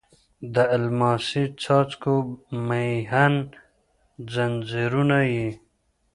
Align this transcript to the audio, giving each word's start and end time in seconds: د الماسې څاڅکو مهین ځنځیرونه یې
د 0.53 0.55
الماسې 0.75 1.43
څاڅکو 1.61 2.15
مهین 2.67 3.35
ځنځیرونه 4.31 5.19
یې 5.33 5.47